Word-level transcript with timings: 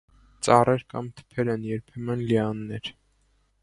Ծառեր 0.47 0.85
կամ 0.93 1.11
թփեր 1.21 1.53
են, 1.55 1.69
երբեմն՝ 1.75 2.27
լիաններ։ 2.33 2.95